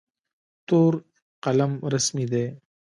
[0.67, 0.93] تور
[1.43, 2.45] قلم رسمي دی.